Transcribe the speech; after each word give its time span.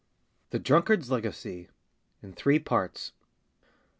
THE 0.49 0.57
DRUNKARD'S 0.57 1.11
LEGACY. 1.11 1.69
IN 2.23 2.33
THREE 2.33 2.57
PARTS. 2.57 3.11